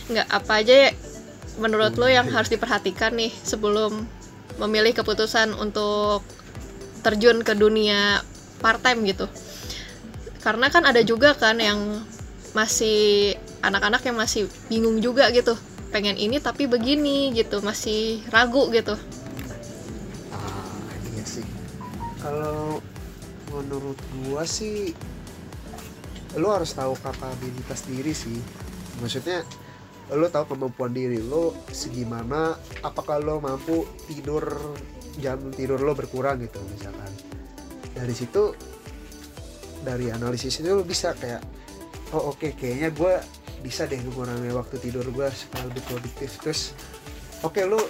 Nggak, 0.09 0.27
apa 0.31 0.51
aja 0.57 0.73
ya 0.73 0.91
menurut 1.61 1.93
lu 2.01 2.07
yang 2.09 2.25
harus 2.33 2.49
diperhatikan 2.49 3.13
nih 3.13 3.29
sebelum 3.45 4.07
memilih 4.61 4.95
keputusan 4.95 5.53
untuk 5.57 6.23
terjun 7.03 7.43
ke 7.45 7.53
dunia 7.53 8.23
part 8.63 8.81
time 8.81 9.05
gitu? 9.05 9.27
Karena 10.41 10.69
kan 10.69 10.85
ada 10.85 11.01
juga 11.01 11.33
kan 11.33 11.57
yang 11.57 12.05
masih 12.53 13.33
anak-anak 13.65 14.01
yang 14.05 14.17
masih 14.17 14.45
bingung 14.69 15.01
juga 15.01 15.27
gitu. 15.33 15.57
Pengen 15.89 16.15
ini 16.19 16.37
tapi 16.37 16.69
begini 16.69 17.33
gitu 17.33 17.59
masih 17.65 18.21
ragu 18.29 18.69
gitu. 18.69 18.93
Ah 20.29 20.91
iya 21.15 21.25
sih. 21.25 21.45
Kalau 22.21 22.79
menurut 23.49 23.97
gua 24.25 24.43
sih 24.45 24.93
lo 26.35 26.51
harus 26.51 26.75
tahu 26.75 26.93
kapabilitas 26.99 27.87
diri 27.87 28.11
sih. 28.11 28.37
Maksudnya 28.99 29.43
lo 30.13 30.29
tahu 30.29 30.53
kemampuan 30.53 30.93
diri 30.93 31.17
lo 31.17 31.55
segimana 31.73 32.53
apakah 32.85 33.17
lo 33.17 33.41
mampu 33.41 33.85
tidur 34.05 34.45
jam 35.17 35.49
tidur 35.49 35.81
lo 35.81 35.97
berkurang 35.97 36.41
gitu 36.45 36.61
misalkan. 36.69 37.09
Dari 37.95 38.13
situ 38.13 38.53
dari 39.81 40.13
analisis 40.13 40.61
itu 40.61 40.69
lo 40.69 40.85
bisa 40.85 41.17
kayak 41.17 41.41
oh 42.13 42.35
oke 42.35 42.53
kayaknya 42.53 42.93
gue 42.93 43.13
bisa 43.65 43.89
deh 43.89 43.97
mengurangi 43.97 44.53
waktu 44.53 44.77
tidur 44.77 45.05
gue 45.09 45.27
supaya 45.33 45.65
lebih 45.65 45.83
produktif. 45.89 46.37
Terus 46.37 46.77
oke 47.41 47.61
lo 47.65 47.81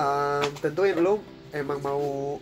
um, 0.00 0.48
tentuin 0.64 0.96
lo 0.96 1.20
emang 1.52 1.78
mau 1.84 2.36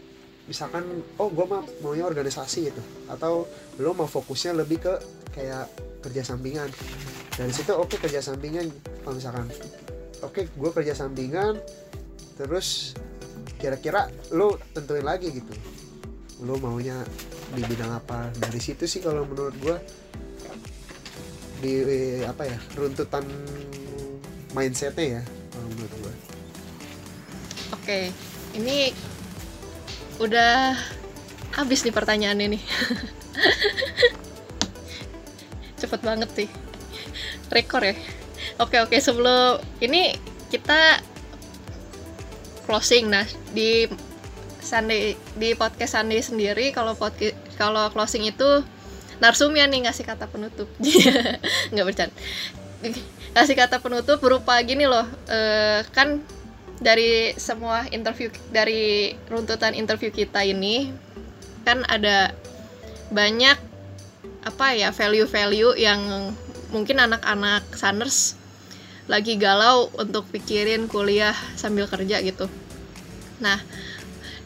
misalkan 0.47 0.82
oh 1.18 1.30
gue 1.30 1.47
mah 1.47 1.62
maunya 1.82 2.06
organisasi 2.06 2.71
gitu 2.71 2.82
atau 3.06 3.47
lo 3.78 3.90
mau 3.94 4.11
fokusnya 4.11 4.59
lebih 4.59 4.78
ke 4.82 4.94
kayak 5.32 5.71
kerja 6.02 6.23
sampingan 6.26 6.66
dari 7.33 7.53
situ 7.53 7.73
oke 7.73 7.97
kerja 7.97 8.21
sampingan 8.21 8.69
kalau 9.05 9.17
misalkan. 9.17 9.49
Oke 10.23 10.47
gue 10.53 10.71
kerja 10.71 10.93
sampingan 10.93 11.57
terus 12.37 12.93
kira-kira 13.57 14.12
lo 14.37 14.61
tentuin 14.77 15.05
lagi 15.05 15.33
gitu. 15.33 15.53
Lo 16.45 16.61
maunya 16.61 17.01
di 17.57 17.65
bidang 17.65 17.97
apa? 17.97 18.29
Dari 18.37 18.61
situ 18.61 18.85
sih 18.85 19.01
kalau 19.01 19.25
menurut 19.25 19.57
gue 19.65 19.77
di 21.62 21.79
apa 22.27 22.43
ya 22.43 22.59
runtutan 22.75 23.23
mindsetnya 24.51 25.19
ya 25.19 25.23
kalau 25.55 25.67
menurut 25.71 25.95
gue 25.95 26.15
oke 27.71 27.99
ini 28.59 28.91
udah 30.19 30.75
habis 31.55 31.87
nih 31.87 31.95
pertanyaannya 31.95 32.59
nih. 32.59 32.62
Cepet 35.81 36.01
banget 36.03 36.31
sih 36.35 36.49
rekor 37.52 37.85
ya. 37.85 37.94
Oke 38.59 38.80
oke 38.82 38.97
sebelum 38.99 39.61
ini 39.78 40.16
kita 40.49 40.99
closing. 42.66 43.12
Nah 43.12 43.28
di 43.52 43.87
Sunday 44.59 45.14
di 45.37 45.52
podcast 45.52 46.00
Sunday 46.00 46.25
sendiri 46.25 46.73
kalau 46.73 46.97
podcast 46.97 47.37
kalau 47.61 47.92
closing 47.92 48.25
itu 48.26 48.64
narsumnya 49.21 49.68
nih 49.68 49.87
ngasih 49.87 50.09
kata 50.09 50.26
penutup. 50.26 50.66
Nggak 51.73 51.87
bercanda. 51.87 52.14
Ngasih 53.37 53.54
kata 53.54 53.78
penutup 53.78 54.18
berupa 54.18 54.59
gini 54.66 54.88
loh 54.88 55.06
e, 55.30 55.38
kan 55.94 56.18
dari 56.82 57.30
semua 57.38 57.87
interview 57.94 58.26
dari 58.50 59.14
runtutan 59.30 59.73
interview 59.78 60.11
kita 60.11 60.42
ini 60.42 60.90
kan 61.62 61.87
ada 61.87 62.35
banyak 63.14 63.54
apa 64.42 64.66
ya 64.75 64.90
value-value 64.90 65.78
yang 65.78 66.35
mungkin 66.73 66.99
anak-anak 66.99 67.69
Sunners 67.76 68.41
lagi 69.07 69.37
galau 69.37 69.93
untuk 70.00 70.25
pikirin 70.33 70.88
kuliah 70.88 71.37
sambil 71.55 71.87
kerja 71.87 72.25
gitu. 72.25 72.49
Nah, 73.45 73.61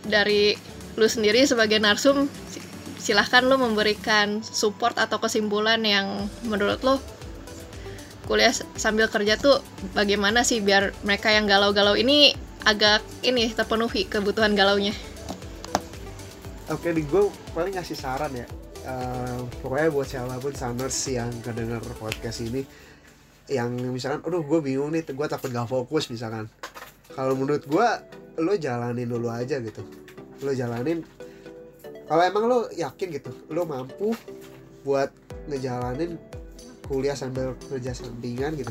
dari 0.02 0.58
lu 0.96 1.06
sendiri 1.06 1.44
sebagai 1.44 1.78
narsum 1.78 2.26
silahkan 2.96 3.46
lu 3.46 3.60
memberikan 3.60 4.42
support 4.42 4.98
atau 4.98 5.22
kesimpulan 5.22 5.78
yang 5.86 6.26
menurut 6.42 6.82
lu 6.82 6.96
kuliah 8.26 8.50
sambil 8.74 9.06
kerja 9.06 9.38
tuh 9.38 9.62
bagaimana 9.94 10.42
sih 10.42 10.58
biar 10.58 10.90
mereka 11.06 11.30
yang 11.30 11.46
galau-galau 11.46 11.94
ini 11.94 12.34
agak 12.66 13.06
ini 13.22 13.54
terpenuhi 13.54 14.10
kebutuhan 14.10 14.58
galaunya. 14.58 14.90
Oke, 16.66 16.90
di 16.90 17.06
gue 17.06 17.30
paling 17.54 17.78
ngasih 17.78 17.94
saran 17.94 18.34
ya 18.34 18.65
uh, 18.86 19.42
pokoknya 19.60 19.88
buat 19.90 20.08
siapa 20.08 20.38
pun 20.38 20.54
Sunners 20.54 20.96
yang 21.10 21.30
kedenger 21.42 21.82
podcast 21.98 22.40
ini 22.40 22.62
yang 23.46 23.74
misalkan 23.94 24.26
aduh 24.26 24.42
gue 24.42 24.58
bingung 24.58 24.90
nih 24.90 25.06
gue 25.06 25.26
takut 25.28 25.50
gak 25.50 25.68
fokus 25.68 26.08
misalkan. 26.08 26.46
Kalau 27.12 27.34
menurut 27.34 27.66
gue 27.66 27.88
lo 28.42 28.54
jalanin 28.56 29.06
dulu 29.10 29.28
aja 29.28 29.58
gitu. 29.60 29.82
Lo 30.42 30.52
jalanin 30.54 31.04
kalau 32.06 32.22
emang 32.22 32.44
lo 32.46 32.58
yakin 32.70 33.08
gitu 33.18 33.30
lo 33.50 33.66
mampu 33.66 34.14
buat 34.86 35.10
ngejalanin 35.50 36.14
kuliah 36.86 37.18
sambil 37.18 37.58
kerja 37.66 37.90
sampingan 37.90 38.54
gitu 38.54 38.70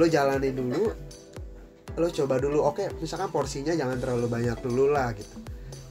lo 0.00 0.08
jalanin 0.08 0.56
dulu 0.56 0.88
lo 1.98 2.06
coba 2.08 2.40
dulu 2.40 2.64
oke 2.64 2.88
misalkan 3.04 3.28
porsinya 3.28 3.76
jangan 3.76 4.00
terlalu 4.00 4.26
banyak 4.30 4.58
dulu 4.62 4.94
lah 4.94 5.12
gitu. 5.12 5.36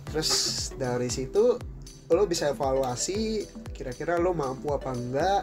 Terus 0.08 0.32
dari 0.80 1.12
situ 1.12 1.60
lo 2.08 2.24
bisa 2.24 2.52
evaluasi 2.52 3.44
kira-kira 3.76 4.16
lo 4.16 4.32
mampu 4.32 4.72
apa 4.72 4.96
enggak 4.96 5.42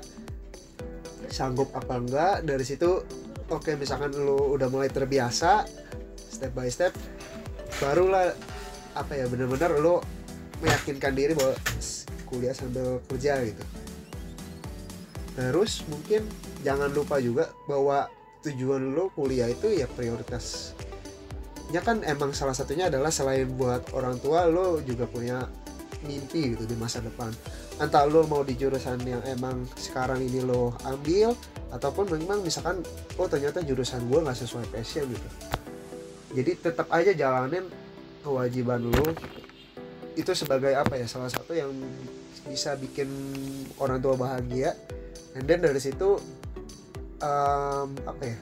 sanggup 1.28 1.72
apa 1.76 2.00
enggak. 2.00 2.36
Dari 2.44 2.64
situ 2.64 3.04
oke 3.48 3.60
okay, 3.60 3.74
misalkan 3.76 4.12
lo 4.16 4.56
udah 4.56 4.68
mulai 4.72 4.88
terbiasa 4.88 5.68
step 6.16 6.52
by 6.56 6.68
step 6.72 6.92
barulah 7.82 8.32
apa 8.94 9.12
ya 9.12 9.26
bener-bener 9.28 9.76
lo 9.82 10.00
meyakinkan 10.62 11.12
diri 11.12 11.36
bahwa 11.36 11.52
kuliah 12.30 12.54
sambil 12.56 13.02
kerja 13.10 13.44
gitu. 13.44 13.64
Terus 15.34 15.82
mungkin 15.90 16.24
jangan 16.62 16.88
lupa 16.94 17.18
juga 17.18 17.50
bahwa 17.66 18.08
tujuan 18.46 18.94
lo 18.94 19.10
kuliah 19.12 19.50
itu 19.50 19.72
ya 19.72 19.88
prioritas 19.88 20.76
ya 21.72 21.80
kan 21.80 22.04
emang 22.04 22.30
salah 22.36 22.52
satunya 22.52 22.86
adalah 22.86 23.08
selain 23.08 23.48
buat 23.56 23.90
orang 23.96 24.20
tua 24.20 24.46
lo 24.46 24.78
juga 24.84 25.08
punya 25.08 25.48
mimpi 26.04 26.54
gitu 26.54 26.64
di 26.68 26.76
masa 26.76 27.00
depan. 27.00 27.32
Entah 27.80 28.06
lo 28.06 28.22
mau 28.28 28.44
di 28.46 28.54
jurusan 28.54 29.02
yang 29.02 29.24
emang 29.26 29.66
sekarang 29.74 30.22
ini 30.22 30.44
lo 30.44 30.76
ambil 30.86 31.34
ataupun 31.74 32.06
memang 32.14 32.44
misalkan 32.44 32.84
oh 33.18 33.26
ternyata 33.26 33.64
jurusan 33.64 34.06
gue 34.06 34.20
nggak 34.22 34.38
sesuai 34.38 34.68
passion 34.70 35.08
gitu. 35.10 35.28
Jadi 36.34 36.50
tetap 36.60 36.86
aja 36.92 37.10
jalanin 37.16 37.66
kewajiban 38.22 38.84
lo. 38.84 39.10
Itu 40.14 40.30
sebagai 40.36 40.78
apa 40.78 40.94
ya 40.94 41.10
salah 41.10 41.32
satu 41.32 41.56
yang 41.56 41.74
bisa 42.46 42.78
bikin 42.78 43.08
orang 43.82 43.98
tua 43.98 44.14
bahagia. 44.14 44.76
And 45.34 45.50
then 45.50 45.66
dari 45.66 45.82
situ 45.82 46.20
um, 47.18 47.88
apa 48.06 48.22
ya 48.22 48.38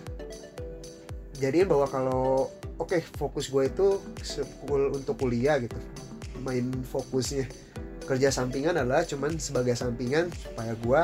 jadiin 1.42 1.66
bahwa 1.66 1.86
kalau 1.90 2.52
oke 2.78 2.94
okay, 2.94 3.00
fokus 3.02 3.50
gue 3.50 3.66
itu 3.66 3.98
untuk 4.70 5.18
kuliah 5.18 5.58
gitu 5.58 5.74
main 6.42 6.68
fokusnya. 6.84 7.46
Kerja 8.02 8.34
sampingan 8.34 8.74
adalah 8.74 9.06
cuman 9.06 9.38
sebagai 9.38 9.78
sampingan 9.78 10.28
supaya 10.34 10.74
gue 10.74 11.00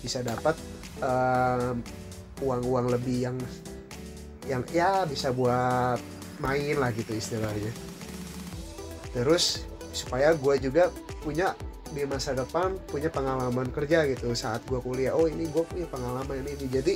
bisa 0.00 0.24
dapat 0.24 0.56
uang 0.98 1.84
uang-uang 2.38 2.86
lebih 2.94 3.30
yang 3.30 3.36
yang 4.48 4.62
ya 4.72 5.04
bisa 5.04 5.30
buat 5.30 6.00
main 6.40 6.74
lah 6.80 6.90
gitu 6.96 7.12
istilahnya. 7.14 7.70
Terus 9.12 9.66
supaya 9.92 10.32
gue 10.32 10.54
juga 10.62 10.88
punya 11.20 11.52
di 11.88 12.04
masa 12.04 12.36
depan 12.36 12.76
punya 12.88 13.08
pengalaman 13.08 13.68
kerja 13.72 14.08
gitu 14.08 14.32
saat 14.32 14.64
gue 14.64 14.80
kuliah. 14.80 15.12
Oh 15.12 15.28
ini 15.28 15.48
gue 15.52 15.64
punya 15.68 15.84
pengalaman 15.88 16.44
ini. 16.44 16.56
Jadi 16.68 16.94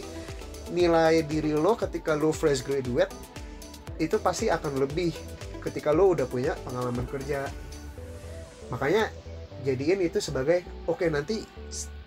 nilai 0.72 1.20
diri 1.28 1.52
lo 1.52 1.76
ketika 1.76 2.16
lo 2.16 2.32
fresh 2.32 2.64
graduate 2.64 3.12
itu 4.00 4.16
pasti 4.16 4.48
akan 4.48 4.80
lebih 4.80 5.12
ketika 5.60 5.92
lo 5.92 6.16
udah 6.16 6.24
punya 6.24 6.56
pengalaman 6.64 7.04
kerja 7.06 7.44
makanya 8.72 9.12
jadiin 9.68 10.00
itu 10.00 10.16
sebagai 10.18 10.64
oke 10.88 11.04
okay, 11.04 11.08
nanti 11.12 11.44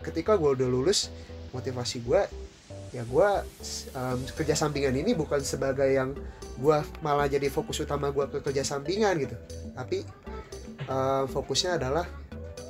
ketika 0.01 0.33
gue 0.33 0.57
udah 0.57 0.65
lulus 0.65 1.13
motivasi 1.53 2.01
gue 2.01 2.25
ya 2.95 3.03
gue 3.03 3.29
um, 3.91 4.19
kerja 4.39 4.55
sampingan 4.55 4.95
ini 4.95 5.11
bukan 5.11 5.43
sebagai 5.43 5.87
yang 5.87 6.15
gue 6.55 6.77
malah 7.03 7.27
jadi 7.27 7.51
fokus 7.51 7.83
utama 7.83 8.07
gue 8.07 8.23
ke 8.31 8.39
kerja 8.39 8.63
sampingan 8.63 9.19
gitu. 9.19 9.35
Tapi 9.75 10.07
um, 10.87 11.27
fokusnya 11.27 11.75
adalah 11.75 12.07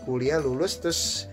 kuliah 0.09 0.41
lulus 0.41 0.81
terus 0.81 1.29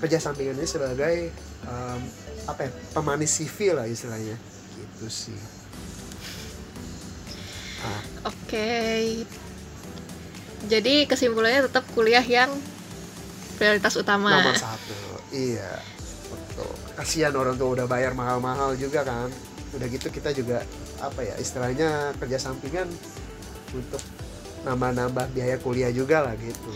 kerja 0.00 0.16
sampingan 0.16 0.56
ini 0.56 0.64
sebagai 0.64 1.28
um, 1.68 2.00
apa 2.48 2.68
ya 2.68 2.70
pemanis 2.96 3.36
CV 3.36 3.76
lah 3.76 3.84
istilahnya. 3.84 4.36
Gitu 4.80 5.06
sih. 5.12 5.40
Oke. 7.84 8.24
okay 8.24 9.45
jadi 10.66 11.06
kesimpulannya 11.06 11.70
tetap 11.70 11.86
kuliah 11.94 12.22
yang 12.22 12.50
prioritas 13.56 13.96
utama. 13.96 14.30
Nomor 14.42 14.58
satu 14.58 14.94
iya. 15.32 15.80
Betul. 16.28 16.72
Kasihan 16.96 17.34
orang 17.36 17.56
tua 17.56 17.76
udah 17.76 17.86
bayar 17.88 18.12
mahal-mahal 18.12 18.76
juga 18.76 19.02
kan. 19.02 19.28
Udah 19.74 19.86
gitu 19.88 20.08
kita 20.12 20.32
juga 20.32 20.62
apa 21.00 21.20
ya 21.20 21.36
istilahnya 21.36 22.16
kerja 22.16 22.40
sampingan 22.40 22.88
untuk 23.76 24.00
nambah-nambah 24.64 25.36
biaya 25.36 25.56
kuliah 25.60 25.92
juga 25.92 26.24
lah 26.24 26.34
gitu. 26.40 26.72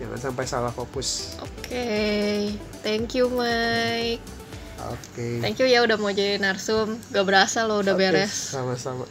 Jangan 0.00 0.18
sampai 0.32 0.44
salah 0.48 0.72
fokus. 0.72 1.36
Oke 1.44 1.68
okay. 1.68 2.36
thank 2.80 3.12
you 3.12 3.28
Mike. 3.28 4.24
Oke. 4.80 5.12
Okay. 5.12 5.34
thank 5.44 5.60
you 5.60 5.68
ya 5.68 5.84
udah 5.84 6.00
mau 6.00 6.08
jadi 6.08 6.40
narsum. 6.40 6.96
Gak 7.12 7.24
berasa 7.28 7.68
lo 7.68 7.84
udah 7.84 7.92
okay, 7.92 8.08
beres. 8.08 8.32
sama-sama. 8.32 9.04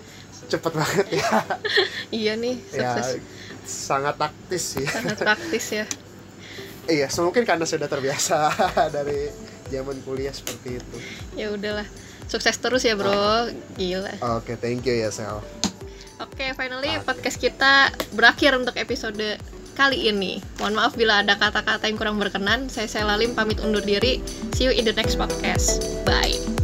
Cepet 0.49 0.73
banget 0.73 1.07
ya. 1.13 1.29
Iya 2.19 2.33
nih 2.41 2.57
ya, 2.73 2.97
sukses. 2.97 3.21
ya, 3.21 3.38
sangat 3.65 4.15
taktis 4.15 4.63
sih. 4.77 4.85
Sangat 4.85 5.19
taktis 5.35 5.65
ya. 5.71 5.85
Iya 6.89 7.05
mungkin 7.21 7.45
karena 7.45 7.65
sudah 7.69 7.85
terbiasa 7.85 8.49
dari 8.95 9.29
zaman 9.69 10.01
kuliah 10.01 10.33
seperti 10.33 10.81
itu. 10.81 10.97
Ya 11.37 11.53
udahlah. 11.53 11.85
Sukses 12.25 12.57
terus 12.57 12.85
ya 12.85 12.97
bro. 12.97 13.09
Oh. 13.09 13.45
gila. 13.77 14.13
Oke 14.37 14.53
okay, 14.53 14.55
thank 14.57 14.85
you 14.85 14.97
ya 14.97 15.13
Sel. 15.13 15.41
Oke 16.19 16.35
okay, 16.35 16.49
finally 16.57 16.91
okay. 16.91 17.05
podcast 17.05 17.37
kita 17.37 17.93
berakhir 18.17 18.57
untuk 18.57 18.75
episode 18.75 19.37
kali 19.79 20.11
ini. 20.11 20.43
Mohon 20.59 20.75
maaf 20.75 20.93
bila 20.99 21.23
ada 21.23 21.39
kata-kata 21.39 21.87
yang 21.87 21.95
kurang 21.95 22.19
berkenan. 22.19 22.67
Saya 22.67 22.91
Selalim 22.91 23.31
pamit 23.31 23.63
undur 23.63 23.85
diri. 23.85 24.19
See 24.51 24.67
you 24.67 24.73
in 24.75 24.83
the 24.83 24.93
next 24.93 25.15
podcast. 25.15 25.79
Bye 26.03 26.58